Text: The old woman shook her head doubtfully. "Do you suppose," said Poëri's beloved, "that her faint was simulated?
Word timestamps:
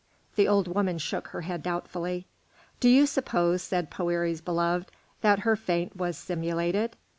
The 0.35 0.47
old 0.47 0.67
woman 0.67 0.97
shook 0.97 1.27
her 1.27 1.41
head 1.41 1.61
doubtfully. 1.61 2.25
"Do 2.79 2.89
you 2.89 3.05
suppose," 3.05 3.61
said 3.61 3.91
Poëri's 3.91 4.41
beloved, 4.41 4.91
"that 5.21 5.41
her 5.41 5.55
faint 5.55 5.95
was 5.95 6.17
simulated? 6.17 6.97